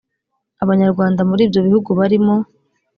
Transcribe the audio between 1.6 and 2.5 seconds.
bihugu barimo